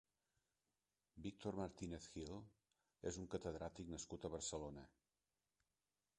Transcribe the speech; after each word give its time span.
Víctor 1.25 1.59
Martínez-Gil 1.59 2.39
és 3.11 3.21
un 3.25 3.29
catedràtic 3.35 3.93
nascut 3.95 4.27
a 4.31 4.35
Barcelona. 4.39 4.89